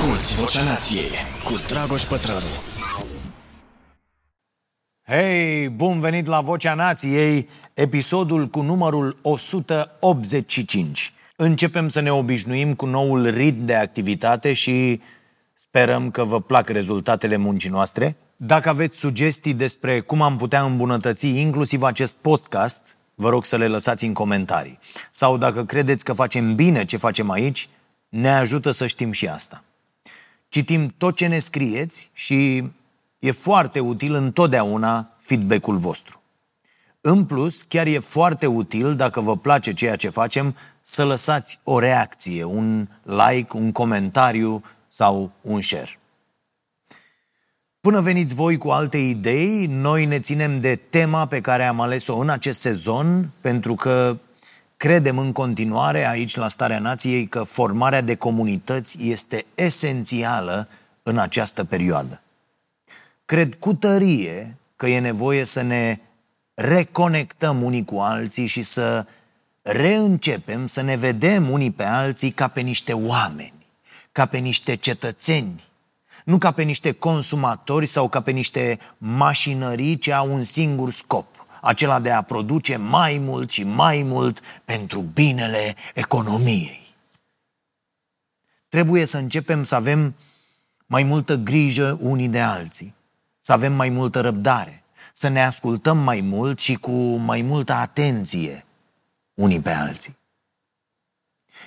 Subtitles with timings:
[0.00, 1.10] Asculți Vocea Nației
[1.44, 2.46] cu Dragoș Pătrălu.
[5.06, 11.12] Hei, bun venit la Vocea Nației, episodul cu numărul 185.
[11.36, 15.00] Începem să ne obișnuim cu noul ritm de activitate și
[15.54, 18.16] sperăm că vă plac rezultatele muncii noastre.
[18.36, 23.68] Dacă aveți sugestii despre cum am putea îmbunătăți inclusiv acest podcast, vă rog să le
[23.68, 24.78] lăsați în comentarii.
[25.10, 27.68] Sau dacă credeți că facem bine ce facem aici,
[28.08, 29.64] ne ajută să știm și asta.
[30.50, 32.70] Citim tot ce ne scrieți și
[33.18, 36.22] e foarte util întotdeauna feedback-ul vostru.
[37.00, 41.78] În plus, chiar e foarte util, dacă vă place ceea ce facem, să lăsați o
[41.78, 45.98] reacție, un like, un comentariu sau un share.
[47.80, 52.16] Până veniți voi cu alte idei, noi ne ținem de tema pe care am ales-o
[52.16, 54.16] în acest sezon, pentru că
[54.80, 60.68] credem în continuare aici la Starea Nației că formarea de comunități este esențială
[61.02, 62.20] în această perioadă.
[63.24, 65.98] Cred cu tărie că e nevoie să ne
[66.54, 69.06] reconectăm unii cu alții și să
[69.62, 73.66] reîncepem să ne vedem unii pe alții ca pe niște oameni,
[74.12, 75.64] ca pe niște cetățeni,
[76.24, 81.46] nu ca pe niște consumatori sau ca pe niște mașinării ce au un singur scop,
[81.60, 86.94] acela de a produce mai mult și mai mult pentru binele economiei.
[88.68, 90.14] Trebuie să începem să avem
[90.86, 92.94] mai multă grijă unii de alții,
[93.38, 98.64] să avem mai multă răbdare, să ne ascultăm mai mult și cu mai multă atenție
[99.34, 100.18] unii pe alții.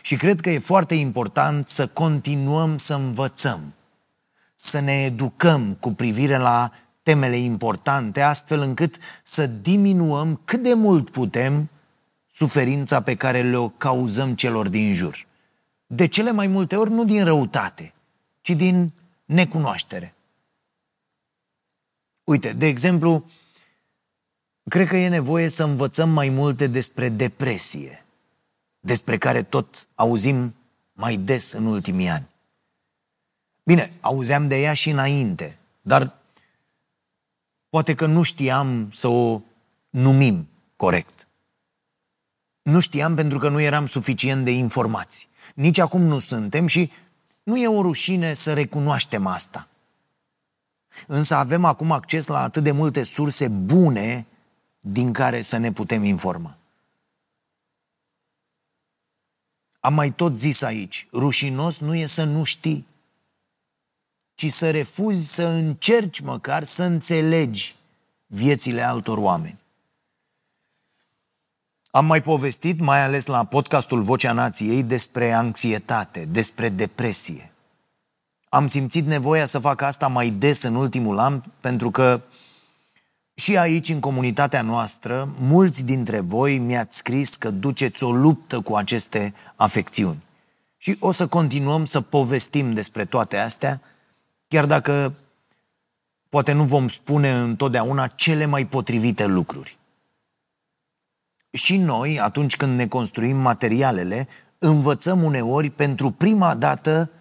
[0.01, 3.73] Și cred că e foarte important să continuăm să învățăm,
[4.53, 6.71] să ne educăm cu privire la
[7.03, 11.69] temele importante, astfel încât să diminuăm cât de mult putem
[12.27, 15.25] suferința pe care le-o cauzăm celor din jur.
[15.87, 17.93] De cele mai multe ori nu din răutate,
[18.41, 18.91] ci din
[19.25, 20.13] necunoaștere.
[22.23, 23.25] Uite, de exemplu,
[24.69, 28.05] cred că e nevoie să învățăm mai multe despre depresie,
[28.79, 30.55] despre care tot auzim
[30.93, 32.29] mai des în ultimii ani.
[33.63, 36.15] Bine, auzeam de ea și înainte, dar
[37.73, 39.41] poate că nu știam să o
[39.89, 41.27] numim corect.
[42.61, 45.27] Nu știam pentru că nu eram suficient de informați.
[45.55, 46.91] Nici acum nu suntem și
[47.43, 49.67] nu e o rușine să recunoaștem asta.
[51.07, 54.25] Însă avem acum acces la atât de multe surse bune
[54.79, 56.57] din care să ne putem informa.
[59.79, 62.85] Am mai tot zis aici, rușinos nu e să nu știi,
[64.43, 67.75] ci să refuzi să încerci măcar să înțelegi
[68.27, 69.59] viețile altor oameni.
[71.91, 77.51] Am mai povestit, mai ales la podcastul Vocea Nației, despre anxietate, despre depresie.
[78.49, 82.21] Am simțit nevoia să fac asta mai des în ultimul an, pentru că
[83.33, 88.75] și aici, în comunitatea noastră, mulți dintre voi mi-ați scris că duceți o luptă cu
[88.75, 90.23] aceste afecțiuni.
[90.77, 93.81] Și o să continuăm să povestim despre toate astea,
[94.53, 95.13] chiar dacă
[96.29, 99.77] poate nu vom spune întotdeauna cele mai potrivite lucruri.
[101.51, 104.27] Și noi, atunci când ne construim materialele,
[104.57, 107.11] învățăm uneori pentru prima dată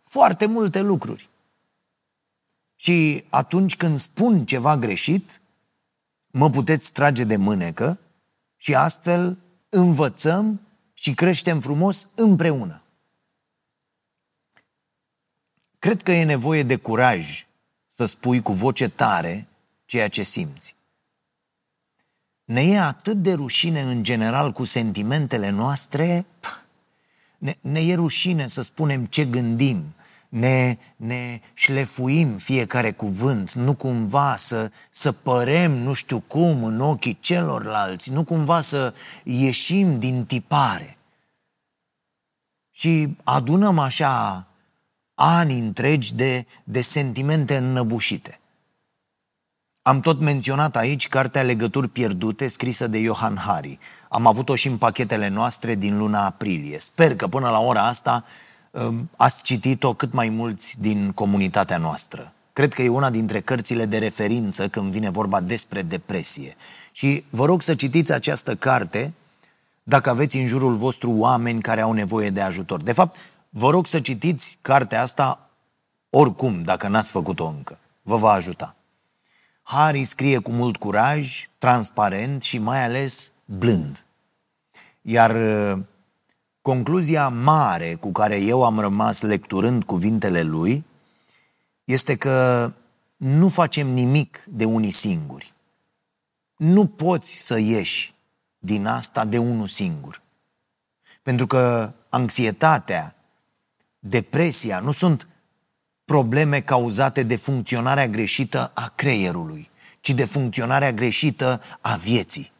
[0.00, 1.28] foarte multe lucruri.
[2.76, 5.40] Și atunci când spun ceva greșit,
[6.26, 7.98] mă puteți trage de mânecă
[8.56, 9.38] și astfel
[9.68, 10.60] învățăm
[10.92, 12.82] și creștem frumos împreună.
[15.82, 17.46] Cred că e nevoie de curaj
[17.86, 19.46] să spui cu voce tare
[19.84, 20.76] ceea ce simți.
[22.44, 26.26] Ne e atât de rușine în general cu sentimentele noastre,
[27.38, 29.94] ne, ne e rușine să spunem ce gândim,
[30.28, 37.18] ne, ne șlefuim fiecare cuvânt, nu cumva să, să părem nu știu cum în ochii
[37.20, 38.94] celorlalți, nu cumva să
[39.24, 40.96] ieșim din tipare.
[42.70, 44.46] Și adunăm așa
[45.14, 48.40] ani întregi de, de sentimente înnăbușite.
[49.82, 53.78] Am tot menționat aici cartea Legături pierdute, scrisă de Johan Hari.
[54.08, 56.78] Am avut-o și în pachetele noastre din luna aprilie.
[56.78, 58.24] Sper că până la ora asta
[58.70, 62.32] um, ați citit-o cât mai mulți din comunitatea noastră.
[62.52, 66.56] Cred că e una dintre cărțile de referință când vine vorba despre depresie.
[66.92, 69.12] Și vă rog să citiți această carte
[69.82, 72.82] dacă aveți în jurul vostru oameni care au nevoie de ajutor.
[72.82, 73.16] De fapt,
[73.54, 75.50] Vă rog să citiți cartea asta
[76.10, 77.78] oricum, dacă n-ați făcut-o încă.
[78.02, 78.74] Vă va ajuta.
[79.62, 84.04] Harry scrie cu mult curaj, transparent și mai ales blând.
[85.02, 85.84] Iar uh,
[86.62, 90.84] Concluzia mare cu care eu am rămas lecturând cuvintele lui
[91.84, 92.72] este că
[93.16, 95.52] nu facem nimic de unii singuri.
[96.56, 98.14] Nu poți să ieși
[98.58, 100.22] din asta de unul singur.
[101.22, 103.14] Pentru că anxietatea,
[104.04, 105.28] depresia nu sunt
[106.04, 109.70] probleme cauzate de funcționarea greșită a creierului,
[110.00, 112.52] ci de funcționarea greșită a vieții.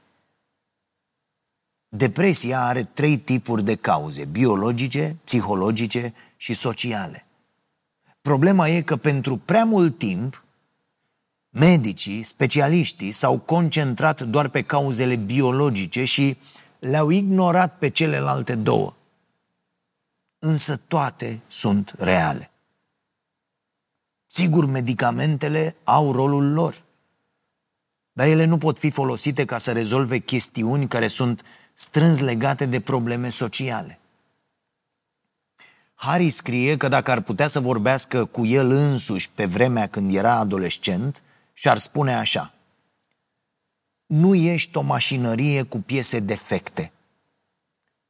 [1.88, 7.26] Depresia are trei tipuri de cauze, biologice, psihologice și sociale.
[8.20, 10.44] Problema e că pentru prea mult timp,
[11.50, 16.36] medicii, specialiștii s-au concentrat doar pe cauzele biologice și
[16.78, 18.94] le-au ignorat pe celelalte două.
[20.44, 22.50] Însă toate sunt reale.
[24.26, 26.82] Sigur, medicamentele au rolul lor,
[28.12, 31.42] dar ele nu pot fi folosite ca să rezolve chestiuni care sunt
[31.74, 33.98] strâns legate de probleme sociale.
[35.94, 40.34] Harry scrie că dacă ar putea să vorbească cu el însuși pe vremea când era
[40.34, 41.22] adolescent,
[41.52, 42.52] și-ar spune așa
[44.06, 46.92] Nu ești o mașinărie cu piese defecte.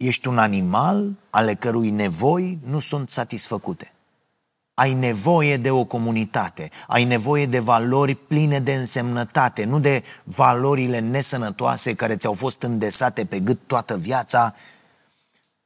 [0.02, 3.92] Ești un animal ale cărui nevoi nu sunt satisfăcute.
[4.74, 10.98] Ai nevoie de o comunitate, ai nevoie de valori pline de însemnătate, nu de valorile
[10.98, 14.54] nesănătoase care ți-au fost îndesate pe gât toată viața,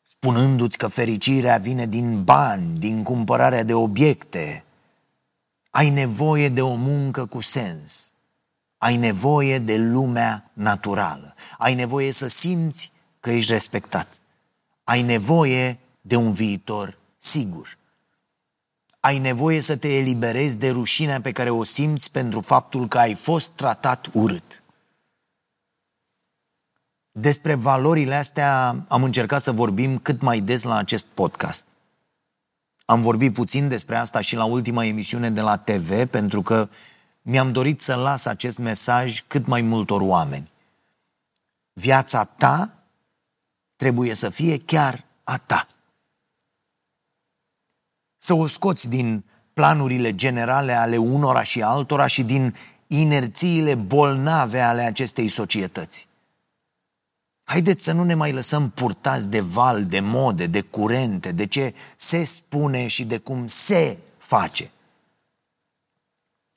[0.03, 4.65] spunându-ți că fericirea vine din bani, din cumpărarea de obiecte.
[5.71, 8.15] Ai nevoie de o muncă cu sens.
[8.79, 11.35] Ai nevoie de lumea naturală.
[11.59, 14.21] Ai nevoie să simți că ești respectat.
[14.87, 17.77] Ai nevoie de un viitor sigur
[19.06, 23.15] ai nevoie să te eliberezi de rușinea pe care o simți pentru faptul că ai
[23.15, 24.62] fost tratat urât.
[27.11, 31.67] Despre valorile astea am încercat să vorbim cât mai des la acest podcast.
[32.85, 36.69] Am vorbit puțin despre asta și la ultima emisiune de la TV, pentru că
[37.23, 40.50] mi-am dorit să las acest mesaj cât mai multor oameni.
[41.73, 42.75] Viața ta
[43.76, 45.67] trebuie să fie chiar a ta
[48.26, 52.55] să o scoți din planurile generale ale unora și altora și din
[52.87, 56.08] inerțiile bolnave ale acestei societăți.
[57.44, 61.75] Haideți să nu ne mai lăsăm purtați de val, de mode, de curente, de ce
[61.96, 64.70] se spune și de cum se face.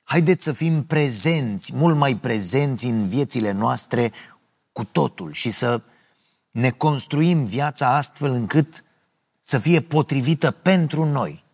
[0.02, 4.12] Haideți să fim prezenți, mult mai prezenți în viețile noastre
[4.72, 5.80] cu totul și să
[6.50, 8.84] ne construim viața astfel încât
[9.40, 11.44] să fie potrivită pentru noi,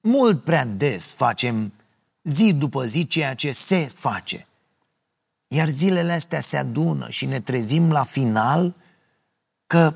[0.00, 1.72] mult prea des facem
[2.22, 4.46] zi după zi ceea ce se face.
[5.48, 8.74] Iar zilele astea se adună și ne trezim la final
[9.66, 9.94] că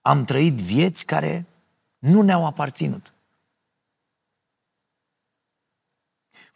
[0.00, 1.46] am trăit vieți care
[1.98, 3.12] nu ne-au aparținut.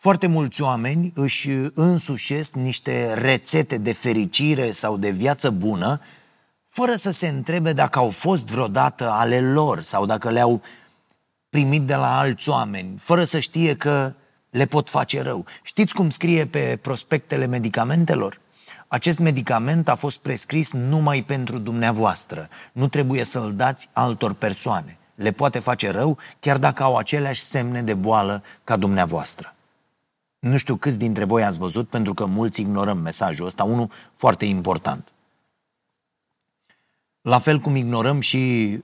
[0.02, 6.00] Foarte mulți oameni își însușesc niște rețete de fericire sau de viață bună,
[6.64, 10.62] fără să se întrebe dacă au fost vreodată ale lor sau dacă le-au
[11.50, 14.14] primit de la alți oameni, fără să știe că
[14.50, 15.44] le pot face rău.
[15.62, 18.40] Știți cum scrie pe prospectele medicamentelor?
[18.88, 22.48] Acest medicament a fost prescris numai pentru dumneavoastră.
[22.72, 24.98] Nu trebuie să-l dați altor persoane.
[25.14, 29.54] Le poate face rău chiar dacă au aceleași semne de boală ca dumneavoastră.
[30.40, 34.44] Nu știu câți dintre voi ați văzut, pentru că mulți ignorăm mesajul ăsta, unul foarte
[34.44, 35.12] important.
[37.20, 38.82] La fel cum ignorăm și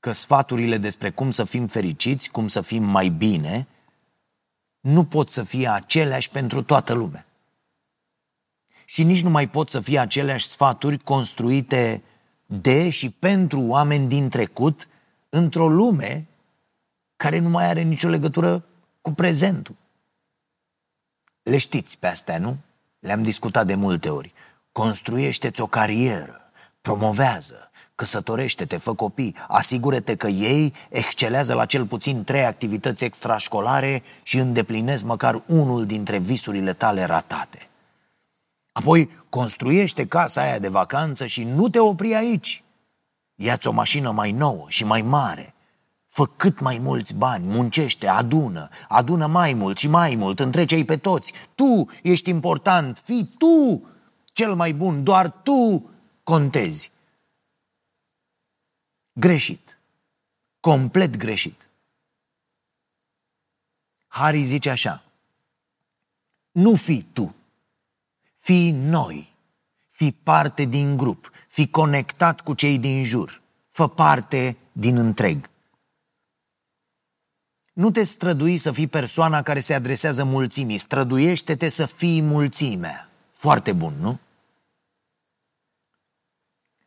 [0.00, 3.68] că sfaturile despre cum să fim fericiți, cum să fim mai bine,
[4.80, 7.26] nu pot să fie aceleași pentru toată lumea.
[8.84, 12.02] Și nici nu mai pot să fie aceleași sfaturi construite
[12.46, 14.88] de și pentru oameni din trecut
[15.28, 16.26] într-o lume
[17.16, 18.64] care nu mai are nicio legătură
[19.02, 19.74] cu prezentul.
[21.42, 22.56] Le știți pe astea, nu?
[22.98, 24.32] Le-am discutat de multe ori.
[24.72, 32.44] Construiește-ți o carieră, promovează, căsătorește-te, fă copii, asigură-te că ei excelează la cel puțin trei
[32.44, 37.68] activități extrașcolare și îndeplinesc măcar unul dintre visurile tale ratate.
[38.72, 42.62] Apoi construiește casa aia de vacanță și nu te opri aici.
[43.34, 45.54] Ia-ți o mașină mai nouă și mai mare.
[46.12, 50.96] Fă cât mai mulți bani, muncește, adună, adună mai mult și mai mult, întrece-i pe
[50.96, 51.32] toți.
[51.54, 53.86] Tu ești important, fii tu
[54.24, 55.90] cel mai bun, doar tu
[56.22, 56.90] contezi.
[59.12, 59.78] Greșit.
[60.60, 61.68] Complet greșit.
[64.06, 65.02] Hari zice așa,
[66.50, 67.34] nu fi tu,
[68.32, 69.32] fi noi,
[69.86, 75.50] Fii parte din grup, fii conectat cu cei din jur, fă parte din întreg.
[77.72, 83.08] Nu te strădui să fii persoana care se adresează mulțimii, străduiește-te să fii mulțimea.
[83.32, 84.18] Foarte bun, nu?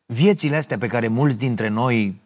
[0.05, 2.21] Viețile astea pe care mulți dintre noi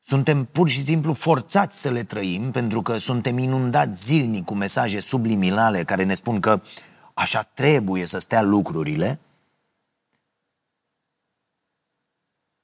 [0.00, 5.00] suntem pur și simplu forțați să le trăim pentru că suntem inundați zilnic cu mesaje
[5.00, 6.62] subliminale care ne spun că
[7.14, 9.20] așa trebuie să stea lucrurile,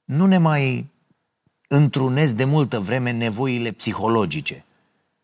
[0.03, 0.89] nu ne mai
[1.67, 4.65] întrunesc de multă vreme nevoile psihologice.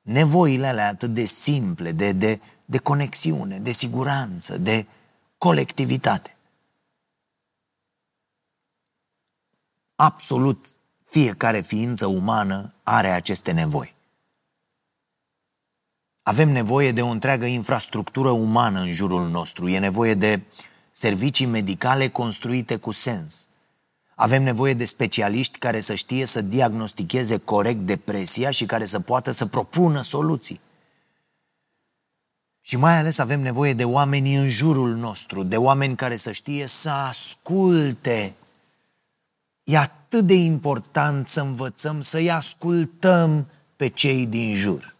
[0.04, 4.86] Nevoile alea atât de simple, de, de, de conexiune, de siguranță, de
[5.38, 6.38] colectivitate.
[9.96, 13.94] Absolut fiecare ființă umană are aceste nevoi.
[16.24, 19.68] Avem nevoie de o întreagă infrastructură umană în jurul nostru.
[19.68, 20.42] E nevoie de
[20.92, 23.48] servicii medicale construite cu sens.
[24.24, 29.32] Avem nevoie de specialiști care să știe să diagnosticheze corect depresia și care să poată
[29.32, 30.62] să propună soluții.
[32.62, 36.68] Și mai ales avem nevoie de oameni în jurul nostru, de oameni care să știe
[36.68, 38.36] să asculte.
[39.64, 44.96] E atât de important să învățăm să-i ascultăm pe cei din jur.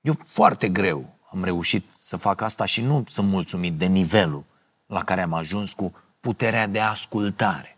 [0.00, 4.44] Eu foarte greu am reușit să fac asta și nu sunt mulțumit de nivelul
[4.86, 5.92] la care am ajuns cu
[6.22, 7.76] puterea de ascultare.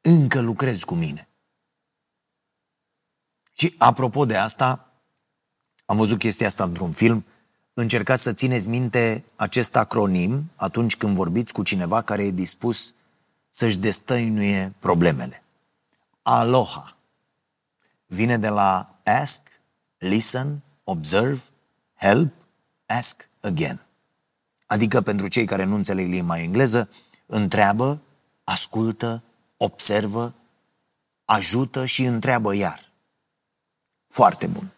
[0.00, 1.28] Încă lucrez cu mine.
[3.52, 4.92] Și apropo de asta,
[5.86, 7.24] am văzut chestia asta într-un film,
[7.74, 12.94] încercați să țineți minte acest acronim atunci când vorbiți cu cineva care e dispus
[13.48, 15.42] să-și destăinuie problemele.
[16.22, 16.96] Aloha
[18.06, 19.60] vine de la ask,
[19.98, 21.42] listen, observe,
[21.96, 22.32] help,
[22.86, 23.85] ask again.
[24.66, 26.88] Adică pentru cei care nu înțeleg limba engleză,
[27.26, 28.02] întreabă,
[28.44, 29.22] ascultă,
[29.56, 30.34] observă,
[31.24, 32.92] ajută și întreabă iar.
[34.08, 34.70] Foarte bun.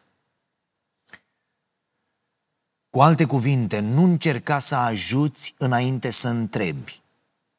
[2.91, 7.01] Cu alte cuvinte, nu încerca să ajuți înainte să întrebi,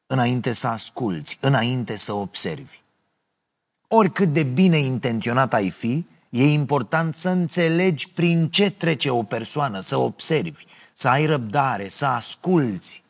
[0.06, 2.80] înainte să asculți, înainte să observi.
[3.88, 9.80] Oricât de bine intenționat ai fi, e important să înțelegi prin ce trece o persoană,
[9.80, 13.04] să observi, să ai răbdare, să asculți,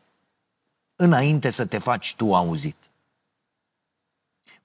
[0.96, 2.76] înainte să te faci tu auzit.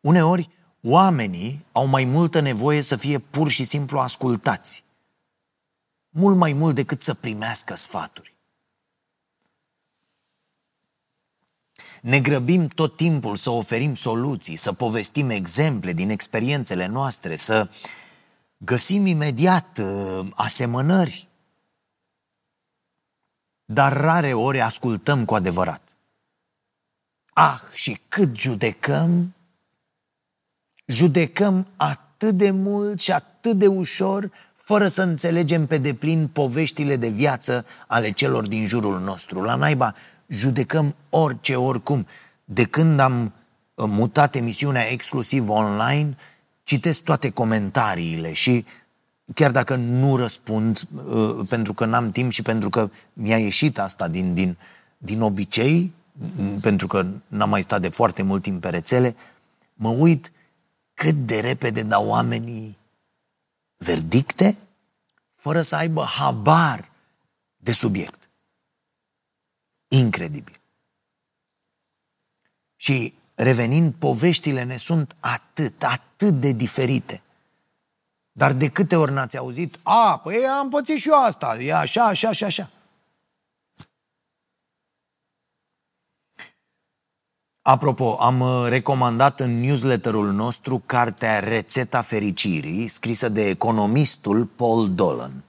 [0.01, 0.49] Uneori,
[0.81, 4.85] oamenii au mai multă nevoie să fie pur și simplu ascultați
[6.15, 8.33] mult mai mult decât să primească sfaturi.
[12.01, 17.69] Ne grăbim tot timpul să oferim soluții, să povestim exemple din experiențele noastre, să
[18.57, 21.27] găsim imediat uh, asemănări,
[23.65, 25.97] dar rare ori ascultăm cu adevărat.
[27.33, 29.33] Ah, și cât judecăm,
[30.85, 37.09] judecăm atât de mult și atât de ușor fără să înțelegem pe deplin poveștile de
[37.09, 39.41] viață ale celor din jurul nostru.
[39.41, 39.95] La naiba,
[40.27, 42.07] judecăm orice, oricum.
[42.45, 46.17] De când am uh, mutat emisiunea exclusiv online,
[46.63, 48.65] citesc toate comentariile și
[49.33, 54.07] chiar dacă nu răspund uh, pentru că n-am timp și pentru că mi-a ieșit asta
[54.07, 54.57] din, din,
[54.97, 55.93] din obicei,
[56.61, 59.15] pentru că n-am mai stat de foarte mult timp pe rețele,
[59.73, 60.31] mă uit
[60.93, 62.77] cât de repede dau oamenii
[63.77, 64.57] verdicte
[65.31, 66.91] fără să aibă habar
[67.57, 68.29] de subiect.
[69.87, 70.59] Incredibil.
[72.75, 77.21] Și revenind, poveștile ne sunt atât, atât de diferite.
[78.37, 82.03] Dar de câte ori n-ați auzit, a, păi am pățit și eu asta, e așa,
[82.03, 82.69] așa și așa.
[87.61, 95.43] Apropo, am uh, recomandat în newsletterul nostru cartea Rețeta Fericirii, scrisă de economistul Paul Dolan.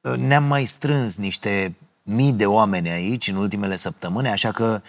[0.00, 4.82] Uh, ne-am mai strâns niște mii de oameni aici în ultimele săptămâni, așa că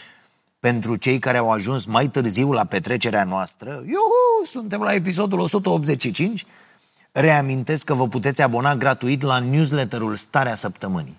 [0.59, 6.45] pentru cei care au ajuns mai târziu la petrecerea noastră, iuhu, suntem la episodul 185,
[7.19, 11.17] reamintesc că vă puteți abona gratuit la newsletterul Starea Săptămânii.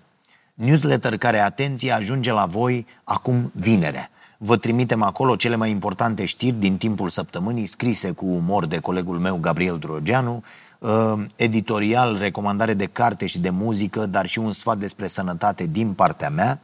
[0.53, 4.09] Newsletter care, atenție, ajunge la voi acum vinerea.
[4.37, 9.19] Vă trimitem acolo cele mai importante știri din timpul săptămânii, scrise cu umor de colegul
[9.19, 10.43] meu Gabriel Drogeanu,
[10.79, 15.93] uh, editorial, recomandare de carte și de muzică, dar și un sfat despre sănătate din
[15.93, 16.59] partea mea,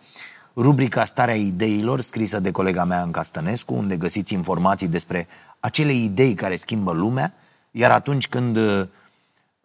[0.55, 5.27] rubrica Starea Ideilor, scrisă de colega mea în Castănescu, unde găsiți informații despre
[5.59, 7.33] acele idei care schimbă lumea,
[7.71, 8.57] iar atunci când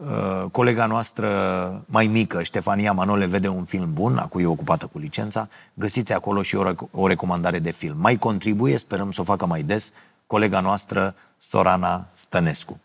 [0.00, 1.28] uh, uh, colega noastră
[1.86, 6.12] mai mică, Ștefania Manole, vede un film bun, a cui e ocupată cu licența, găsiți
[6.12, 7.98] acolo și o, o recomandare de film.
[7.98, 9.92] Mai contribuie, sperăm să o facă mai des,
[10.26, 12.80] colega noastră Sorana Stănescu,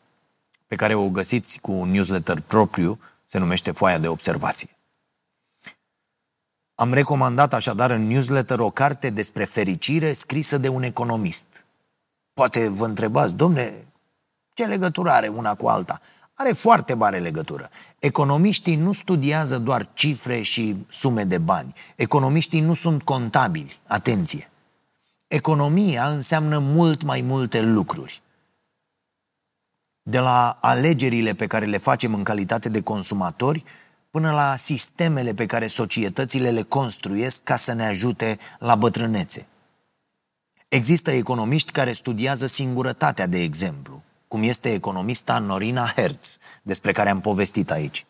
[0.67, 4.69] pe care o găsiți cu un newsletter propriu, se numește Foaia de Observație.
[6.75, 11.65] Am recomandat așadar în newsletter o carte despre fericire scrisă de un economist.
[12.33, 13.73] Poate vă întrebați, domne,
[14.53, 16.01] ce legătură are una cu alta?
[16.37, 17.69] Are foarte mare legătură.
[17.99, 21.73] Economiștii nu studiază doar cifre și sume de bani.
[21.95, 23.79] Economiștii nu sunt contabili.
[23.87, 24.49] Atenție!
[25.27, 28.21] Economia înseamnă mult mai multe lucruri.
[30.01, 33.63] De la alegerile pe care le facem în calitate de consumatori,
[34.09, 39.47] până la sistemele pe care societățile le construiesc ca să ne ajute la bătrânețe.
[40.67, 44.03] Există economiști care studiază singurătatea, de exemplu,
[44.35, 48.05] cum este economista Norina Hertz, despre care am povestit aici,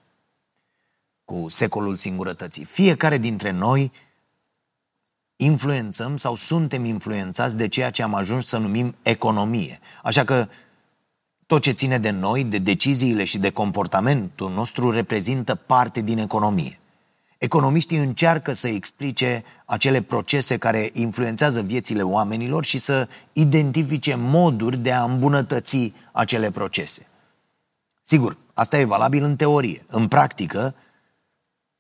[1.25, 2.63] cu secolul singurătății.
[2.63, 3.91] Fiecare dintre noi
[5.36, 9.79] influențăm sau suntem influențați de ceea ce am ajuns să numim economie.
[10.03, 10.48] Așa că
[11.46, 16.79] tot ce ține de noi, de deciziile și de comportamentul nostru reprezintă parte din economie.
[17.45, 24.91] Economiștii încearcă să explice acele procese care influențează viețile oamenilor și să identifice moduri de
[24.91, 27.07] a îmbunătăți acele procese.
[28.01, 29.85] Sigur, asta e valabil în teorie.
[29.87, 30.75] În practică,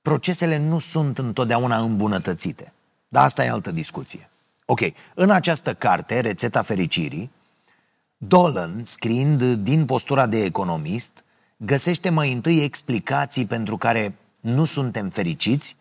[0.01, 2.73] procesele nu sunt întotdeauna îmbunătățite.
[3.07, 4.29] Dar asta e altă discuție.
[4.65, 4.79] Ok,
[5.15, 7.31] în această carte, Rețeta Fericirii,
[8.17, 11.23] Dolan, scriind din postura de economist,
[11.57, 14.15] găsește mai întâi explicații pentru care
[14.45, 15.77] nu suntem fericiți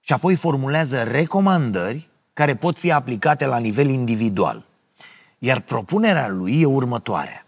[0.00, 4.64] și apoi formulează recomandări care pot fi aplicate la nivel individual.
[5.38, 7.46] Iar propunerea lui e următoarea.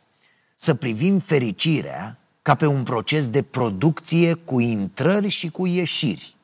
[0.54, 6.34] Să privim fericirea ca pe un proces de producție cu intrări și cu ieșiri.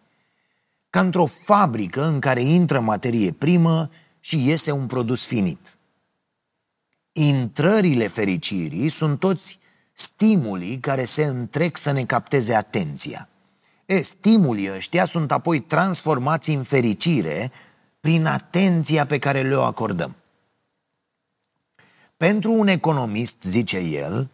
[0.91, 3.91] Ca într-o fabrică în care intră materie primă
[4.21, 5.79] și iese un produs finit
[7.15, 9.59] intrările fericirii sunt toți
[9.93, 13.29] stimulii care se întrec să ne capteze atenția.
[13.87, 17.53] E, stimulii ăștia sunt apoi transformați în fericire
[18.01, 20.17] prin atenția pe care le-o acordăm.
[22.17, 24.31] Pentru un economist, zice el,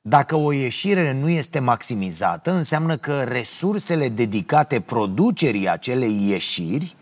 [0.00, 6.96] dacă o ieșire nu este maximizată, înseamnă că resursele dedicate producerii acelei ieșiri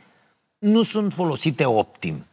[0.59, 2.25] nu sunt folosite optim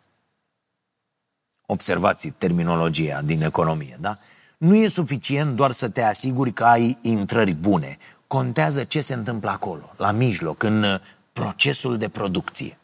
[1.72, 4.18] observați terminologia din economie, da?
[4.58, 7.98] Nu e suficient doar să te asiguri că ai intrări bune.
[8.30, 11.02] Contează ce se întâmplă acolo, la mijloc, în
[11.34, 12.78] procesul de producție.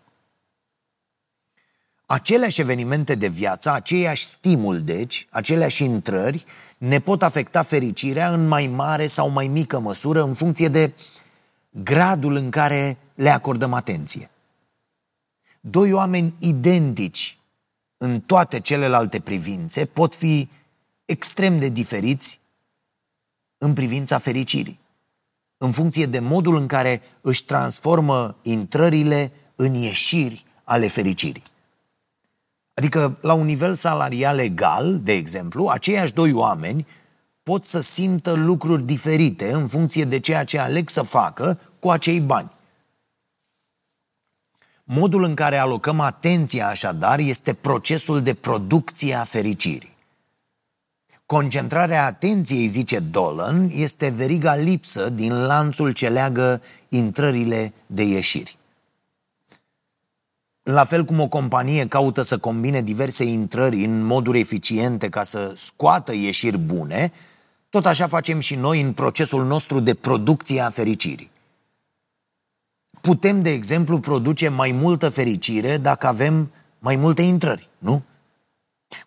[2.06, 6.46] Aceleași evenimente de viață, aceiași stimul, deci, aceleași intrări,
[6.78, 10.94] ne pot afecta fericirea în mai mare sau mai mică măsură în funcție de
[11.70, 14.30] gradul în care le acordăm atenție.
[15.60, 17.38] Doi oameni identici
[17.98, 20.50] în toate celelalte privințe pot fi
[21.06, 22.40] extrem de diferiți
[23.58, 24.84] în privința fericirii,
[25.58, 31.44] în funcție de modul în care își transformă intrările în ieșiri ale fericirii.
[32.74, 36.88] Adică, la un nivel salarial egal, de exemplu, aceiași doi oameni
[37.44, 42.20] pot să simtă lucruri diferite în funcție de ceea ce aleg să facă cu acei
[42.20, 42.52] bani.
[44.84, 49.95] Modul în care alocăm atenția așadar este procesul de producție a fericirii.
[51.26, 58.58] Concentrarea atenției, zice Dolan, este veriga lipsă din lanțul ce leagă intrările de ieșiri.
[60.64, 65.52] La fel cum o companie caută să combine diverse intrări în moduri eficiente ca să
[65.56, 67.12] scoată ieșiri bune,
[67.70, 71.32] tot așa facem și noi în procesul nostru de producție a fericirii.
[73.02, 78.04] Putem, de exemplu, produce mai multă fericire dacă avem mai multe intrări, nu?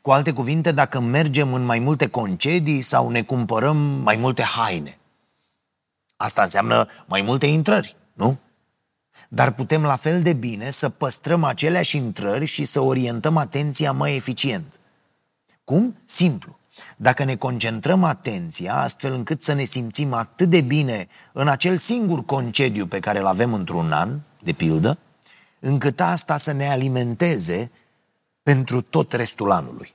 [0.01, 4.99] Cu alte cuvinte, dacă mergem în mai multe concedii sau ne cumpărăm mai multe haine.
[6.17, 8.39] Asta înseamnă mai multe intrări, nu?
[9.29, 14.17] Dar putem la fel de bine să păstrăm aceleași intrări și să orientăm atenția mai
[14.17, 14.81] eficient.
[15.65, 15.97] Cum?
[16.05, 16.59] Simplu.
[16.97, 22.25] Dacă ne concentrăm atenția astfel încât să ne simțim atât de bine în acel singur
[22.25, 24.99] concediu pe care îl avem într-un an, de pildă,
[25.61, 27.71] încât asta să ne alimenteze
[28.49, 29.95] pentru tot restul anului.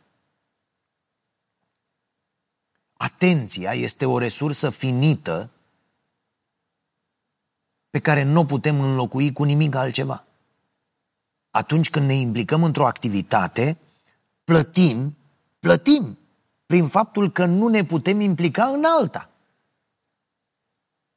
[2.93, 5.49] Atenția este o resursă finită
[7.89, 10.25] pe care nu o putem înlocui cu nimic altceva.
[11.51, 13.77] Atunci când ne implicăm într-o activitate,
[14.43, 15.17] plătim,
[15.59, 16.17] plătim
[16.65, 19.29] prin faptul că nu ne putem implica în alta.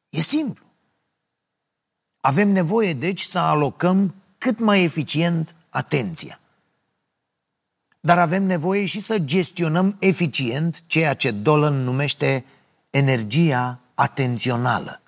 [0.09, 0.65] E simplu.
[2.21, 6.41] Avem nevoie, deci, să alocăm cât mai eficient atenția.
[8.07, 12.45] Dar avem nevoie și să gestionăm eficient ceea ce Dolan numește
[12.91, 15.01] energia atențională.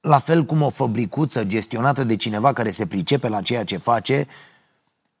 [0.00, 4.26] La fel cum o fabricuță gestionată de cineva care se pricepe la ceea ce face,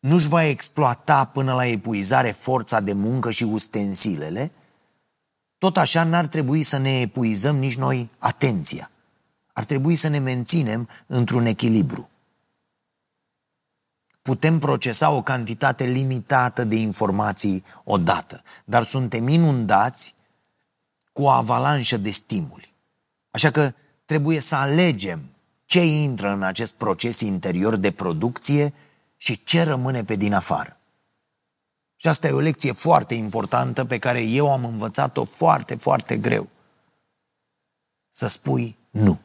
[0.00, 4.52] nu-și va exploata până la epuizare forța de muncă și ustensilele,
[5.58, 8.90] tot așa n-ar trebui să ne epuizăm nici noi atenția.
[9.52, 12.08] Ar trebui să ne menținem într-un echilibru.
[14.28, 20.14] Putem procesa o cantitate limitată de informații odată, dar suntem inundați
[21.12, 22.74] cu o avalanșă de stimuli.
[23.30, 23.72] Așa că
[24.04, 25.20] trebuie să alegem
[25.64, 28.74] ce intră în acest proces interior de producție
[29.16, 30.76] și ce rămâne pe din afară.
[31.96, 36.48] Și asta e o lecție foarte importantă pe care eu am învățat-o foarte, foarte greu.
[38.10, 39.20] Să spui nu.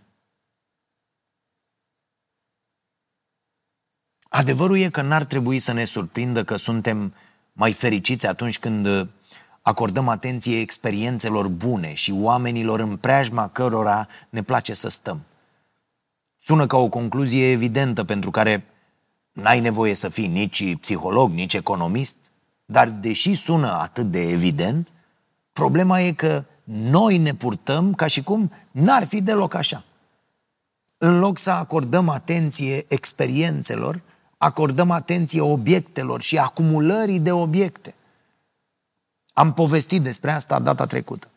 [4.36, 7.14] Adevărul e că n-ar trebui să ne surprindă că suntem
[7.54, 9.08] mai fericiți atunci când
[9.62, 15.24] acordăm atenție experiențelor bune și oamenilor în preajma cărora ne place să stăm.
[16.38, 18.66] Sună ca o concluzie evidentă pentru care
[19.32, 22.16] n-ai nevoie să fii nici psiholog, nici economist,
[22.66, 24.90] dar deși sună atât de evident,
[25.52, 29.84] problema e că noi ne purtăm ca și cum n-ar fi deloc așa.
[30.98, 34.02] În loc să acordăm atenție experiențelor,
[34.44, 37.96] acordăm atenție obiectelor și acumulării de obiecte.
[39.34, 41.28] Am povestit despre asta data trecută.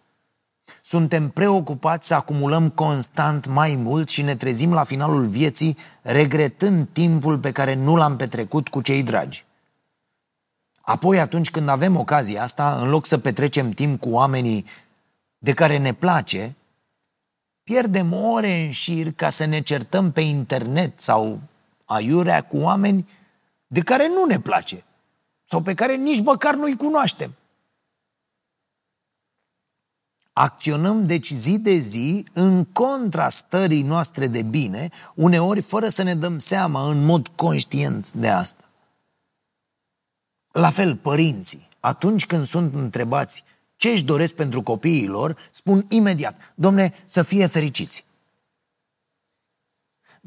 [0.83, 7.39] Suntem preocupați să acumulăm constant mai mult și ne trezim la finalul vieții regretând timpul
[7.39, 9.45] pe care nu l-am petrecut cu cei dragi.
[10.81, 14.65] Apoi, atunci când avem ocazia asta, în loc să petrecem timp cu oamenii
[15.39, 16.57] de care ne place,
[17.63, 21.41] pierdem ore în șir ca să ne certăm pe internet sau
[21.87, 23.09] aiurea cu oameni
[23.67, 24.85] de care nu ne place
[25.45, 27.35] sau pe care nici măcar nu-i cunoaștem.
[30.33, 36.15] Acționăm deci zi de zi în contra stării noastre de bine, uneori fără să ne
[36.15, 38.65] dăm seama în mod conștient de asta.
[40.53, 43.45] La fel, părinții, atunci când sunt întrebați
[43.77, 48.05] ce își doresc pentru copiii lor, spun imediat, domne, să fie fericiți.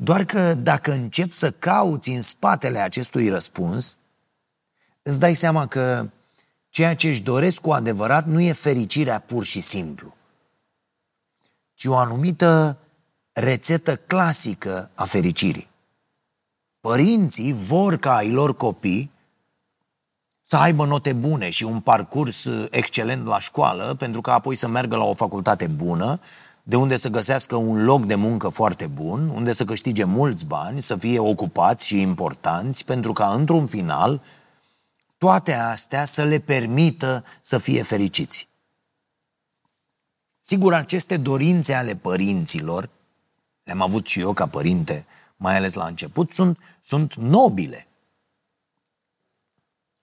[0.01, 3.97] Doar că dacă încep să cauți în spatele acestui răspuns,
[5.01, 6.09] îți dai seama că
[6.69, 10.15] ceea ce își doresc cu adevărat nu e fericirea pur și simplu,
[11.73, 12.77] ci o anumită
[13.31, 15.69] rețetă clasică a fericirii.
[16.79, 19.11] Părinții vor ca ai lor copii
[20.41, 24.95] să aibă note bune și un parcurs excelent la școală, pentru că apoi să meargă
[24.95, 26.19] la o facultate bună,
[26.69, 30.81] de unde să găsească un loc de muncă foarte bun, unde să câștige mulți bani,
[30.81, 34.21] să fie ocupați și importanți, pentru ca într-un final
[35.17, 38.47] toate astea să le permită să fie fericiți.
[40.39, 42.89] Sigur, aceste dorințe ale părinților,
[43.63, 45.05] le-am avut și eu ca părinte,
[45.37, 47.87] mai ales la început, sunt, sunt nobile.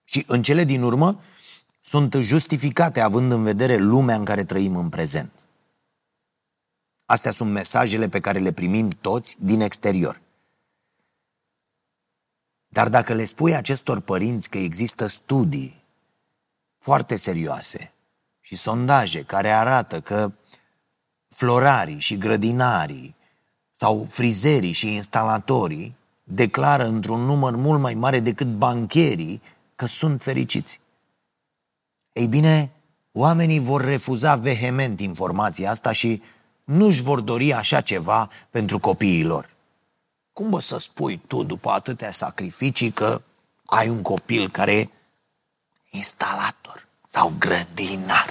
[0.04, 1.20] Și în cele din urmă
[1.80, 5.46] sunt justificate având în vedere lumea în care trăim în prezent.
[7.06, 10.20] Astea sunt mesajele pe care le primim toți din exterior.
[12.68, 15.82] Dar dacă le spui acestor părinți că există studii
[16.78, 17.92] foarte serioase
[18.40, 20.32] și sondaje care arată că
[21.28, 23.14] florarii și grădinarii
[23.70, 29.42] sau frizerii și instalatorii declară într-un număr mult mai mare decât bancherii
[29.76, 30.80] că sunt fericiți.
[32.12, 32.70] Ei bine,
[33.12, 36.22] oamenii vor refuza vehement informația asta și
[36.66, 39.50] nu-și vor dori așa ceva pentru copiii lor.
[40.32, 43.22] Cum bă să spui tu după atâtea sacrificii că
[43.64, 44.88] ai un copil care e
[45.90, 48.30] instalator sau grădinar?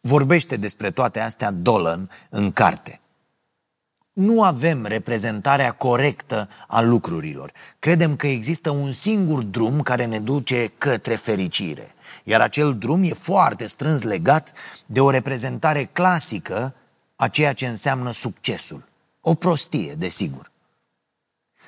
[0.00, 3.00] Vorbește despre toate astea Dolan în carte.
[4.12, 7.52] Nu avem reprezentarea corectă a lucrurilor.
[7.78, 11.94] Credem că există un singur drum care ne duce către fericire.
[12.24, 14.52] Iar acel drum e foarte strâns legat
[14.86, 16.74] de o reprezentare clasică
[17.16, 18.88] a ceea ce înseamnă succesul.
[19.20, 20.50] O prostie, desigur.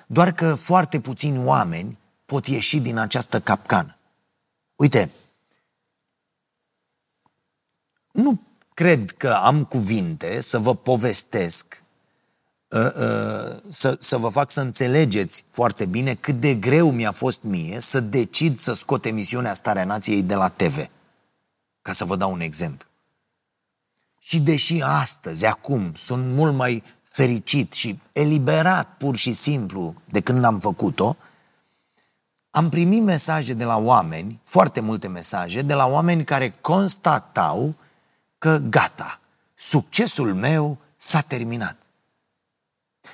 [0.06, 3.96] Doar că foarte puțini oameni pot ieși din această capcană.
[4.76, 5.10] Uite,
[8.12, 8.40] nu
[8.74, 11.83] cred că am cuvinte să vă povestesc, ă, ă,
[13.68, 18.00] să, să vă fac să înțelegeți foarte bine cât de greu mi-a fost mie să
[18.00, 20.88] decid să scot emisiunea Starea Nației de la TV.
[21.82, 22.88] Ca să vă dau un exemplu.
[24.20, 30.44] Și deși astăzi, acum, sunt mult mai fericit și eliberat pur și simplu de când
[30.44, 31.16] am făcut-o,
[32.50, 37.74] am primit mesaje de la oameni, foarte multe mesaje, de la oameni care constatau
[38.38, 39.20] că gata,
[39.54, 41.83] succesul meu s-a terminat.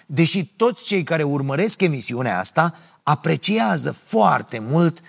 [0.06, 5.02] Deși toți cei care urmăresc emisiunea asta apreciază foarte mult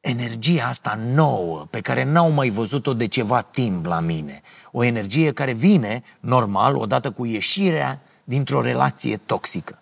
[0.00, 4.42] energia asta nouă, pe care n-au mai văzut-o de ceva timp la mine.
[4.72, 9.78] O energie care vine, normal, odată cu ieșirea dintr-o relație toxică.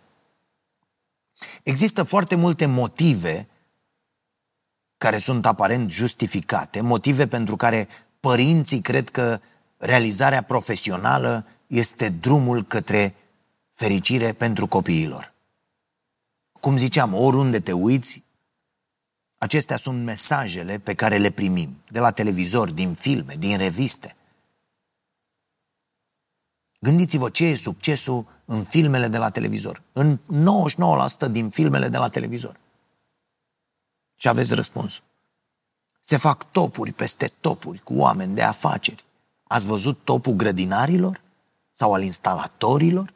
[1.62, 3.48] Există foarte multe motive
[4.98, 7.88] care sunt aparent justificate, motive pentru care
[8.20, 9.40] părinții cred că
[9.76, 13.14] realizarea profesională este drumul către
[13.82, 15.32] fericire pentru copiilor.
[16.60, 18.24] Cum ziceam, oriunde te uiți,
[19.38, 24.16] acestea sunt mesajele pe care le primim de la televizor, din filme, din reviste.
[26.80, 29.82] Gândiți-vă ce e succesul în filmele de la televizor.
[29.92, 30.18] În
[31.26, 32.56] 99% din filmele de la televizor.
[34.14, 35.04] Și aveți răspunsul.
[36.00, 39.04] Se fac topuri peste topuri cu oameni de afaceri.
[39.42, 41.20] Ați văzut topul grădinarilor?
[41.70, 43.12] Sau al instalatorilor?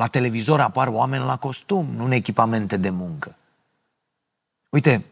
[0.00, 3.36] La televizor apar oameni la costum, nu în echipamente de muncă.
[4.70, 5.04] Uite,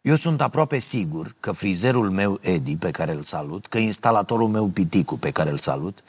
[0.00, 4.68] eu sunt aproape sigur că frizerul meu Edi, pe care îl salut, că instalatorul meu
[4.68, 6.04] Piticu, pe care îl salut,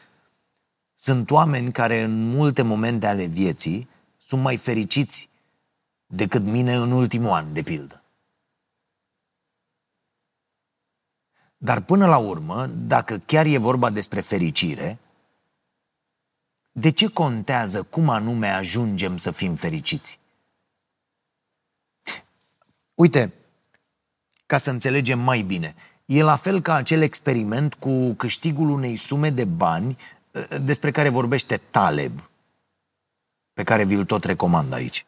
[0.94, 5.30] sunt oameni care în multe momente ale vieții sunt mai fericiți
[6.06, 8.04] decât mine în ultimul an, de pildă.
[11.58, 15.00] Dar până la urmă, dacă chiar e vorba despre fericire,
[16.76, 20.20] de ce contează cum anume ajungem să fim fericiți?
[22.96, 23.34] Uite,
[24.46, 29.30] ca să înțelegem mai bine, e la fel ca acel experiment cu câștigul unei sume
[29.30, 29.98] de bani
[30.32, 32.30] eh, despre care vorbește Taleb,
[33.54, 35.06] pe care vi-l tot recomand aici.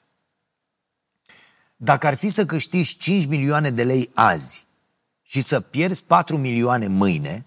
[1.75, 4.67] Dacă ar fi să câștigi 5 milioane de lei azi
[5.21, 7.45] și să pierzi 4 milioane mâine,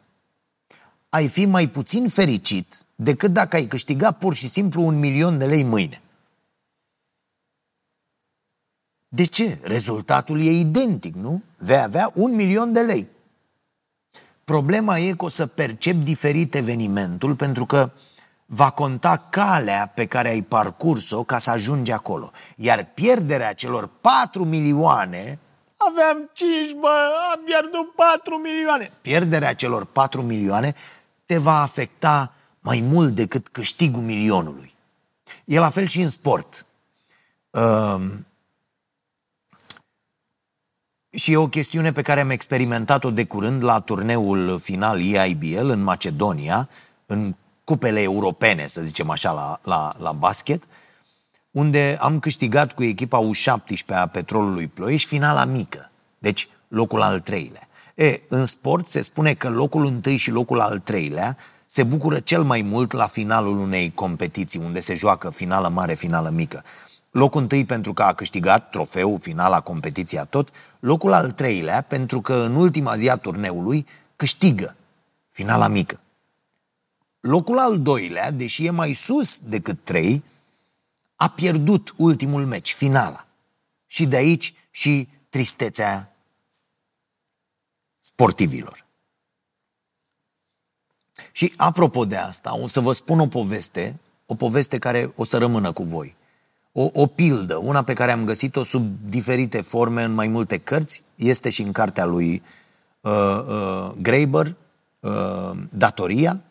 [1.08, 5.46] ai fi mai puțin fericit decât dacă ai câștiga pur și simplu un milion de
[5.46, 6.02] lei mâine.
[9.08, 9.58] De ce?
[9.62, 11.42] Rezultatul e identic, nu?
[11.58, 13.08] Vei avea un milion de lei.
[14.44, 17.90] Problema e că o să percep diferit evenimentul pentru că
[18.46, 22.30] va conta calea pe care ai parcurs-o ca să ajungi acolo.
[22.56, 25.38] Iar pierderea celor 4 milioane,
[25.76, 28.92] aveam 5, bă, am pierdut 4 milioane.
[29.00, 30.74] Pierderea celor 4 milioane
[31.28, 34.74] te va afecta mai mult decât câștigul milionului.
[35.44, 36.66] E la fel și în sport.
[37.50, 38.12] Uh,
[41.10, 45.82] și e o chestiune pe care am experimentat-o de curând la turneul final EIBL în
[45.82, 46.68] Macedonia,
[47.06, 50.64] în cupele europene, să zicem așa, la, la, la basket,
[51.50, 57.67] unde am câștigat cu echipa U17 a Petrolului Ploiești finala mică, deci locul al treilea.
[57.98, 62.42] E, în sport se spune că locul întâi și locul al treilea se bucură cel
[62.42, 66.64] mai mult la finalul unei competiții, unde se joacă finală mare, finală mică.
[67.10, 72.34] Locul întâi pentru că a câștigat trofeul, finala, competiția tot, locul al treilea pentru că
[72.34, 74.76] în ultima zi a turneului câștigă
[75.28, 76.00] finala mică.
[77.20, 80.24] Locul al doilea, deși e mai sus decât trei,
[81.16, 83.26] a pierdut ultimul meci, finala.
[83.86, 86.12] Și de aici și tristețea
[88.12, 88.84] sportivilor.
[91.32, 95.38] Și apropo de asta, o să vă spun o poveste, o poveste care o să
[95.38, 96.14] rămână cu voi.
[96.72, 101.02] O, o pildă, una pe care am găsit-o sub diferite forme în mai multe cărți,
[101.14, 102.42] este și în cartea lui
[103.00, 104.54] uh, uh, Graeber,
[105.00, 106.42] uh, Datoria,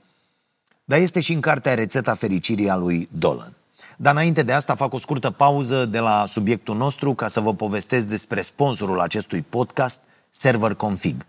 [0.85, 3.53] dar este și în cartea Rețeta fericirii a lui Dolan.
[3.97, 7.53] Dar înainte de asta fac o scurtă pauză de la subiectul nostru ca să vă
[7.53, 11.25] povestesc despre sponsorul acestui podcast, Server Config.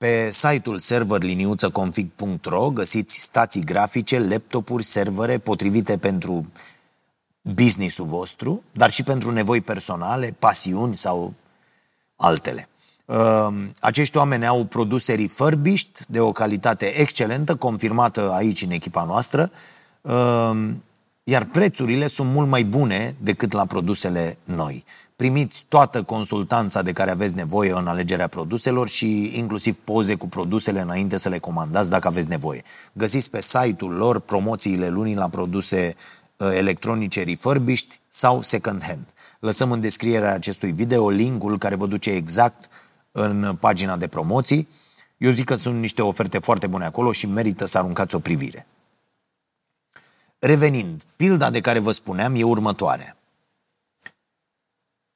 [0.00, 6.52] Pe site-ul serverliniuțăconfig.ro găsiți stații grafice, laptopuri, servere potrivite pentru
[7.42, 11.34] business-ul vostru, dar și pentru nevoi personale, pasiuni sau
[12.16, 12.68] altele.
[13.06, 19.50] Ehm, acești oameni au produse refurbished de o calitate excelentă, confirmată aici în echipa noastră,
[20.02, 20.82] ehm,
[21.22, 24.84] iar prețurile sunt mult mai bune decât la produsele noi.
[25.20, 30.80] Primiți toată consultanța de care aveți nevoie în alegerea produselor și inclusiv poze cu produsele
[30.80, 32.62] înainte să le comandați dacă aveți nevoie.
[32.92, 35.94] Găsiți pe site-ul lor promoțiile lunii la produse
[36.36, 39.12] uh, electronice refurbished sau second hand.
[39.40, 42.68] Lăsăm în descrierea acestui video linkul care vă duce exact
[43.12, 44.68] în pagina de promoții
[45.18, 48.66] Eu zic că sunt niște oferte foarte bune acolo și merită să aruncați o privire.
[50.38, 53.14] Revenind, pilda de care vă spuneam e următoarea.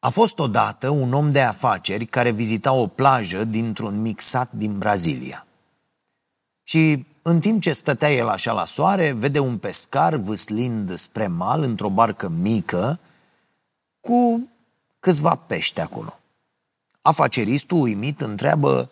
[0.05, 4.79] A fost odată un om de afaceri care vizita o plajă dintr-un mic sat din
[4.79, 5.47] Brazilia.
[6.63, 11.63] Și în timp ce stătea el așa la soare, vede un pescar vâslind spre mal
[11.63, 12.99] într-o barcă mică
[14.01, 14.49] cu
[15.01, 16.19] câțiva pești acolo.
[17.01, 18.91] Afaceristul uimit întreabă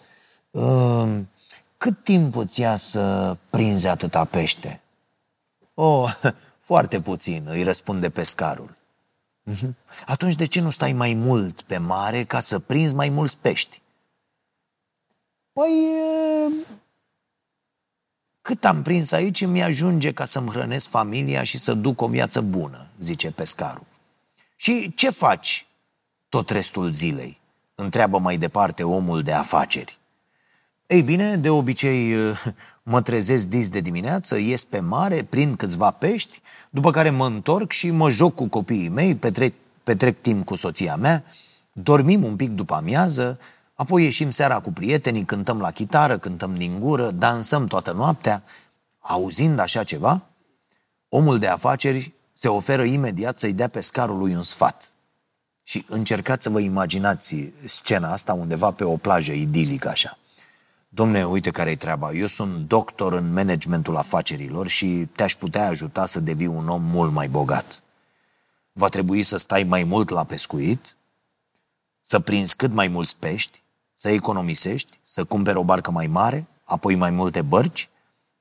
[0.51, 1.19] uh,
[1.79, 4.81] cât timp îți ia să prinzi atâta pește?
[5.75, 6.15] Oh,
[6.69, 8.81] foarte puțin, îi răspunde pescarul.
[9.43, 9.77] Mhm.
[10.07, 13.83] Atunci de ce nu stai mai mult pe mare ca să prinzi mai mulți pești?
[15.53, 15.71] Păi,
[18.43, 22.41] cât am prins aici mi ajunge ca să-mi hrănesc familia și să duc o viață
[22.41, 23.87] bună, zice pescarul.
[24.57, 25.67] Și ce faci
[26.29, 27.41] tot restul zilei?
[27.75, 29.99] Întreabă mai departe omul de afaceri.
[30.87, 32.15] Ei bine, de obicei
[32.83, 36.41] mă trezesc dis de dimineață, ies pe mare, prind câțiva pești,
[36.71, 40.97] după care mă întorc și mă joc cu copiii mei, petrec, petrec timp cu soția
[40.97, 41.25] mea,
[41.73, 43.39] dormim un pic după amiază,
[43.75, 48.43] apoi ieșim seara cu prietenii, cântăm la chitară, cântăm din gură, dansăm toată noaptea.
[48.99, 50.23] Auzind așa ceva,
[51.09, 54.95] omul de afaceri se oferă imediat să-i dea pescarului un sfat.
[55.63, 60.19] Și încercați să vă imaginați scena asta undeva pe o plajă idilică așa.
[60.95, 62.13] Domne, uite care e treaba.
[62.13, 67.13] Eu sunt doctor în managementul afacerilor și te-aș putea ajuta să devii un om mult
[67.13, 67.83] mai bogat.
[68.73, 70.97] Va trebui să stai mai mult la pescuit,
[72.01, 76.95] să prinzi cât mai mulți pești, să economisești, să cumperi o barcă mai mare, apoi
[76.95, 77.89] mai multe bărci,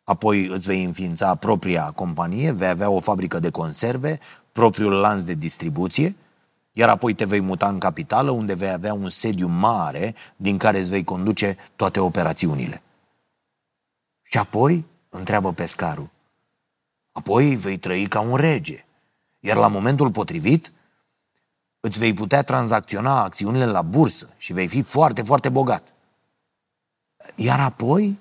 [0.03, 4.19] apoi îți vei înființa propria companie, vei avea o fabrică de conserve,
[4.51, 6.15] propriul lanț de distribuție,
[6.71, 10.79] iar apoi te vei muta în capitală, unde vei avea un sediu mare din care
[10.79, 12.81] îți vei conduce toate operațiunile.
[14.21, 16.09] Și apoi, întreabă pescarul,
[17.11, 18.85] apoi vei trăi ca un rege,
[19.39, 20.71] iar la momentul potrivit
[21.79, 25.93] îți vei putea tranzacționa acțiunile la bursă și vei fi foarte, foarte bogat.
[27.35, 28.19] Iar apoi,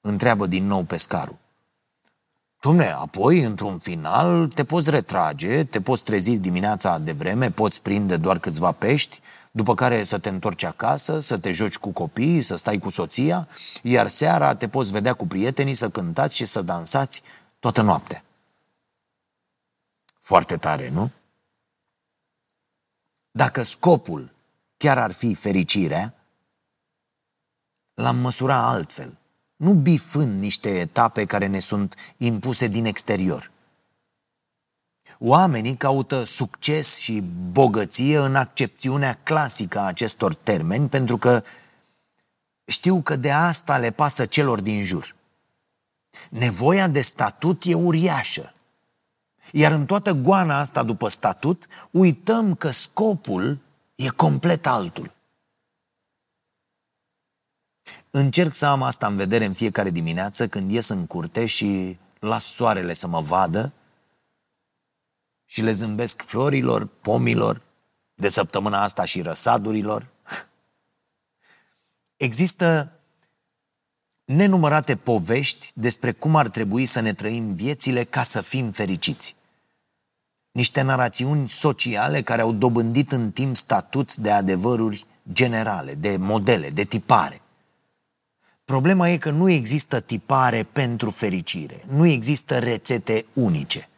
[0.00, 1.36] întreabă din nou pescarul,
[2.66, 8.16] Dom'le, apoi, într-un final, te poți retrage, te poți trezi dimineața de vreme, poți prinde
[8.16, 9.20] doar câțiva pești,
[9.50, 13.48] după care să te întorci acasă, să te joci cu copiii, să stai cu soția,
[13.82, 17.22] iar seara te poți vedea cu prietenii, să cântați și să dansați
[17.60, 18.24] toată noaptea.
[20.18, 21.10] Foarte tare, nu?
[23.30, 24.32] Dacă scopul
[24.76, 26.14] chiar ar fi fericirea,
[27.94, 29.19] l-am măsura altfel
[29.60, 33.50] nu bifând niște etape care ne sunt impuse din exterior.
[35.18, 41.42] Oamenii caută succes și bogăție în accepțiunea clasică a acestor termeni pentru că
[42.64, 45.14] știu că de asta le pasă celor din jur.
[46.28, 48.52] Nevoia de statut e uriașă.
[49.52, 53.58] Iar în toată goana asta după statut, uităm că scopul
[53.94, 55.18] e complet altul.
[58.10, 62.44] Încerc să am asta în vedere în fiecare dimineață când ies în curte și las
[62.44, 63.72] soarele să mă vadă
[65.44, 67.62] și le zâmbesc florilor, pomilor,
[68.14, 70.06] de săptămâna asta și răsadurilor.
[72.16, 72.92] Există
[74.24, 79.36] nenumărate povești despre cum ar trebui să ne trăim viețile ca să fim fericiți.
[80.52, 86.84] Niște narațiuni sociale care au dobândit în timp statut de adevăruri generale, de modele, de
[86.84, 87.40] tipare.
[88.70, 93.88] Problema e că nu există tipare pentru fericire, nu există rețete unice.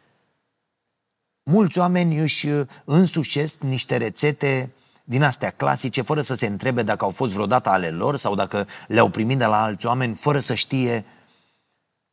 [1.43, 2.47] Mulți oameni își
[2.85, 4.71] însușesc niște rețete
[5.03, 8.67] din astea clasice, fără să se întrebe dacă au fost vreodată ale lor sau dacă
[8.87, 11.05] le-au primit de la alți oameni, fără să știe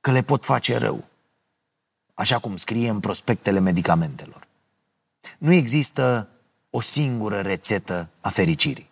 [0.00, 1.08] că le pot face rău.
[2.14, 4.46] Așa cum scrie în prospectele medicamentelor.
[5.38, 6.28] Nu există
[6.70, 8.89] o singură rețetă a fericirii.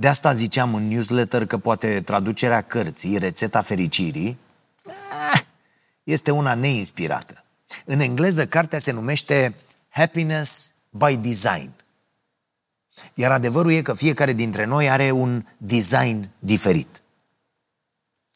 [0.00, 4.38] De asta ziceam în newsletter că poate traducerea cărții, Rețeta fericirii,
[5.32, 5.40] ah,
[6.04, 7.44] este una neinspirată.
[7.84, 9.54] În engleză, cartea se numește
[9.88, 11.70] Happiness by Design.
[13.14, 17.02] Iar adevărul e că fiecare dintre noi are un design diferit.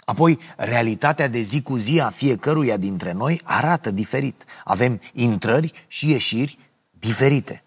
[0.05, 4.45] Apoi, realitatea de zi cu zi a fiecăruia dintre noi arată diferit.
[4.65, 6.59] Avem intrări și ieșiri
[6.91, 7.63] diferite.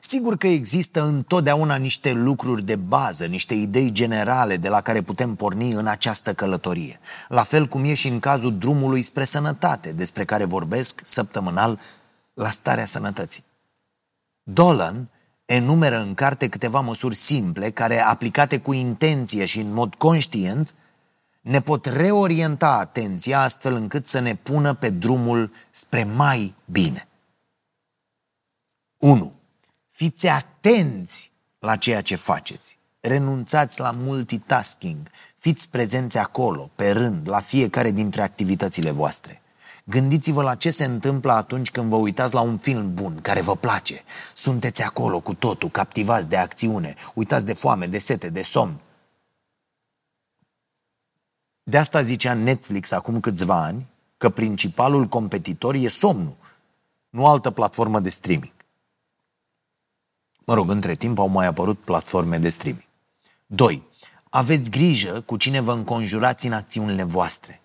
[0.00, 5.34] Sigur că există întotdeauna niște lucruri de bază, niște idei generale de la care putem
[5.34, 7.00] porni în această călătorie.
[7.28, 11.80] La fel cum e și în cazul drumului spre sănătate, despre care vorbesc săptămânal
[12.34, 13.44] la starea sănătății.
[14.42, 15.08] Dolan
[15.44, 20.74] enumeră în carte câteva măsuri simple care, aplicate cu intenție și în mod conștient,
[21.40, 27.08] ne pot reorienta atenția astfel încât să ne pună pe drumul spre mai bine.
[28.98, 29.32] 1.
[29.96, 32.78] Fiți atenți la ceea ce faceți.
[33.00, 35.10] Renunțați la multitasking.
[35.34, 39.42] Fiți prezenți acolo, pe rând, la fiecare dintre activitățile voastre.
[39.84, 43.56] Gândiți-vă la ce se întâmplă atunci când vă uitați la un film bun, care vă
[43.56, 44.02] place.
[44.34, 48.80] Sunteți acolo cu totul, captivați de acțiune, uitați de foame, de sete, de somn.
[51.62, 53.86] De asta zicea Netflix acum câțiva ani
[54.16, 56.36] că principalul competitor e somnul,
[57.10, 58.53] nu altă platformă de streaming.
[60.46, 62.84] Mă rog, între timp au mai apărut platforme de streaming.
[63.46, 63.82] 2.
[64.30, 67.60] Aveți grijă cu cine vă înconjurați în acțiunile voastre.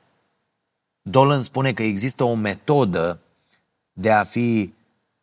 [1.01, 3.19] Dolan spune că există o metodă
[3.93, 4.73] de a fi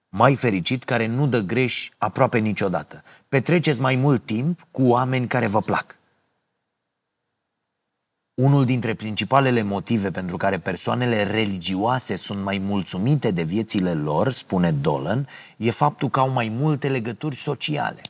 [0.08, 3.02] mai fericit care nu dă greș aproape niciodată.
[3.28, 5.96] Petreceți mai mult timp cu oameni care vă plac.
[8.36, 14.72] Unul dintre principalele motive pentru care persoanele religioase sunt mai mulțumite de viețile lor, spune
[14.72, 18.00] Dolan, e faptul că au mai multe legături sociale.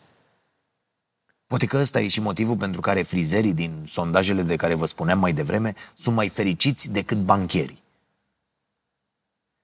[1.46, 5.18] Poate că ăsta e și motivul pentru care frizerii din sondajele de care vă spuneam
[5.18, 7.82] mai devreme sunt mai fericiți decât bancherii.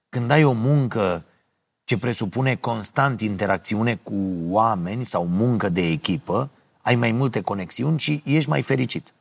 [0.09, 1.23] Când ai o muncă
[1.83, 4.15] ce presupune constant interacțiune cu
[4.47, 6.49] oameni sau muncă de echipă,
[6.81, 9.12] ai mai multe conexiuni și ești mai fericit.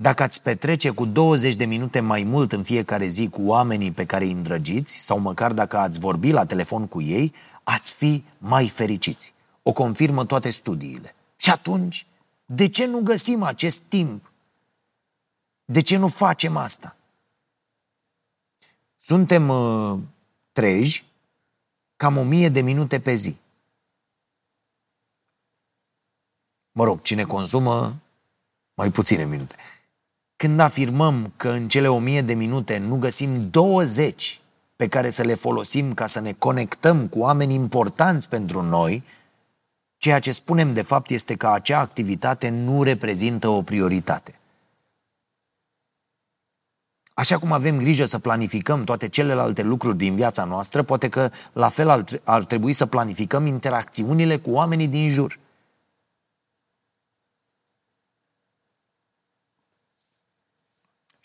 [0.00, 4.06] Dacă ați petrece cu 20 de minute mai mult în fiecare zi cu oamenii pe
[4.06, 8.68] care îi îndrăgiți, sau măcar dacă ați vorbi la telefon cu ei, ați fi mai
[8.68, 9.34] fericiți.
[9.62, 11.14] O confirmă toate studiile.
[11.36, 12.06] Și atunci,
[12.46, 14.32] de ce nu găsim acest timp?
[15.64, 16.96] De ce nu facem asta?
[18.98, 19.98] Suntem uh,
[20.52, 21.04] treji,
[21.96, 23.36] cam o mie de minute pe zi.
[26.72, 27.96] Mă rog, cine consumă
[28.74, 29.56] mai puține minute.
[30.38, 34.40] Când afirmăm că în cele o mie de minute nu găsim 20
[34.76, 39.02] pe care să le folosim ca să ne conectăm cu oameni importanți pentru noi,
[39.96, 44.38] ceea ce spunem de fapt este că acea activitate nu reprezintă o prioritate.
[47.14, 51.68] Așa cum avem grijă să planificăm toate celelalte lucruri din viața noastră, poate că la
[51.68, 55.38] fel ar trebui să planificăm interacțiunile cu oamenii din jur.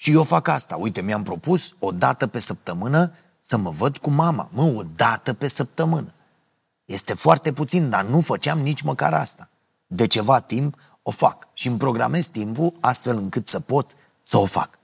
[0.04, 0.76] Și eu fac asta.
[0.76, 4.50] Uite, mi-am propus o dată pe săptămână să mă văd cu mama.
[4.52, 6.14] Mă, o dată pe săptămână.
[6.86, 9.50] Este foarte puțin, dar nu făceam nici măcar asta.
[9.88, 14.46] De ceva timp o fac și îmi programez timpul astfel încât să pot să o
[14.46, 14.80] fac.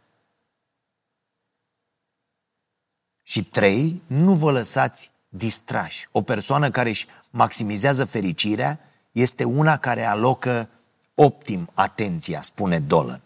[3.23, 6.07] Și trei, nu vă lăsați distrași.
[6.11, 8.79] O persoană care își maximizează fericirea
[9.11, 10.69] este una care alocă
[11.15, 13.21] optim atenția, spune Dolan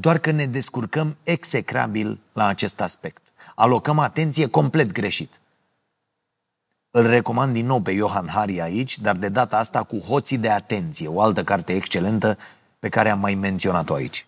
[0.00, 3.32] doar că ne descurcăm execrabil la acest aspect.
[3.54, 5.40] Alocăm atenție complet greșit.
[6.90, 10.50] Îl recomand din nou pe Johan Hari aici, dar de data asta cu Hoții de
[10.50, 12.38] atenție, o altă carte excelentă
[12.78, 14.26] pe care am mai menționat-o aici.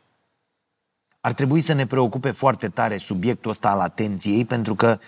[1.20, 4.98] Ar trebui să ne preocupe foarte tare subiectul ăsta al atenției, pentru că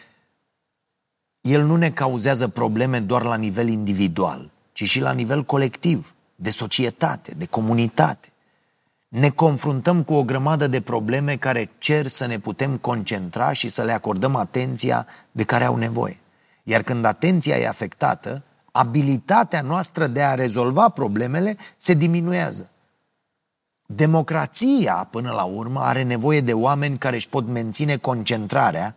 [1.40, 6.50] el nu ne cauzează probleme doar la nivel individual, ci și la nivel colectiv, de
[6.50, 8.28] societate, de comunitate
[9.14, 13.82] ne confruntăm cu o grămadă de probleme care cer să ne putem concentra și să
[13.82, 16.18] le acordăm atenția de care au nevoie.
[16.62, 18.42] Iar când atenția e afectată,
[18.72, 22.70] abilitatea noastră de a rezolva problemele se diminuează.
[23.86, 28.94] Democrația, până la urmă, are nevoie de oameni care își pot menține concentrarea,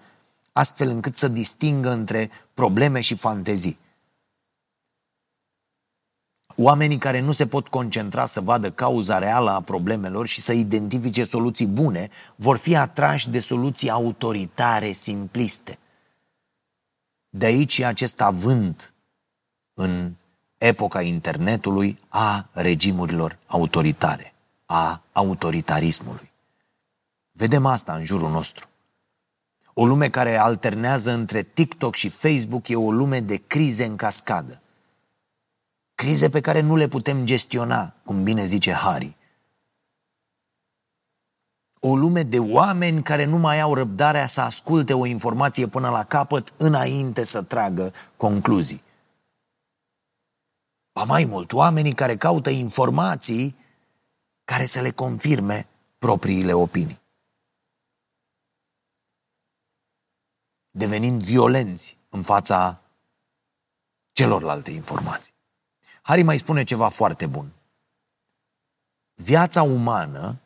[0.51, 3.77] astfel încât să distingă între probleme și fantezii.
[6.59, 11.23] Oamenii care nu se pot concentra să vadă cauza reală a problemelor și să identifice
[11.23, 15.77] soluții bune vor fi atrași de soluții autoritare, simpliste.
[17.29, 18.93] De aici acest avânt
[19.73, 20.13] în
[20.57, 24.33] epoca internetului a regimurilor autoritare,
[24.65, 26.31] a autoritarismului.
[27.31, 28.67] Vedem asta în jurul nostru.
[29.73, 34.61] O lume care alternează între TikTok și Facebook e o lume de crize în cascadă.
[35.97, 39.15] Crize pe care nu le putem gestiona, cum bine zice Hari.
[41.79, 46.03] O lume de oameni care nu mai au răbdarea să asculte o informație până la
[46.03, 48.83] capăt înainte să tragă concluzii.
[50.93, 53.55] Ba mai mult, oamenii care caută informații
[54.43, 55.67] care să le confirme
[55.99, 57.01] propriile opinii.
[60.71, 62.81] Devenind violenți în fața
[64.11, 65.35] celorlalte informații.
[66.07, 67.53] Harry mai spune ceva foarte bun.
[69.13, 70.39] Viața umană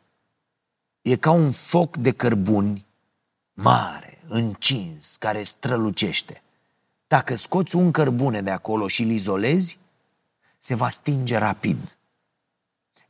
[1.02, 2.86] e ca un foc de cărbuni
[3.52, 6.42] mare, încins, care strălucește.
[7.06, 9.78] Dacă scoți un cărbune de acolo și îl izolezi,
[10.58, 11.98] se va stinge rapid.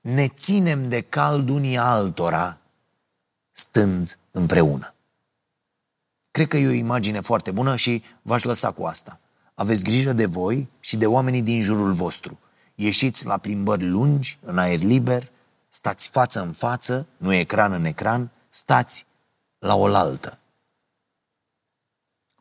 [0.00, 2.58] Ne ținem de cald unii altora
[3.52, 4.94] stând împreună.
[6.30, 9.20] Cred că e o imagine foarte bună și v-aș lăsa cu asta.
[9.54, 12.38] Aveți grijă de voi și de oamenii din jurul vostru.
[12.74, 15.30] Ieșiți la plimbări lungi, în aer liber,
[15.68, 19.06] stați față în față, nu ecran în ecran, stați
[19.58, 20.38] la oaltă.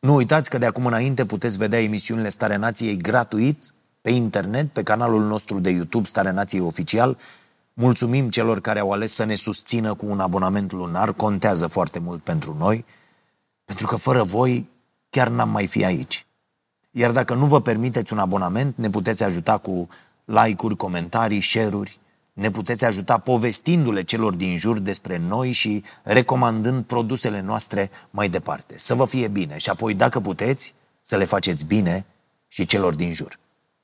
[0.00, 4.82] Nu uitați că de acum înainte puteți vedea emisiunile Starea Nației gratuit pe internet, pe
[4.82, 7.18] canalul nostru de YouTube Starea Nației Oficial.
[7.74, 12.22] Mulțumim celor care au ales să ne susțină cu un abonament lunar, contează foarte mult
[12.22, 12.84] pentru noi,
[13.64, 14.68] pentru că fără voi
[15.10, 16.26] chiar n-am mai fi aici.
[16.94, 19.88] Iar dacă nu vă permiteți un abonament, ne puteți ajuta cu
[20.24, 21.98] like-uri, comentarii, share-uri,
[22.32, 28.74] ne puteți ajuta povestindu-le celor din jur despre noi și recomandând produsele noastre mai departe.
[28.78, 32.06] Să vă fie bine și apoi, dacă puteți, să le faceți bine
[32.48, 33.38] și celor din jur.